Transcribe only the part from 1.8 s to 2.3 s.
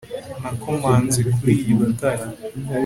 tara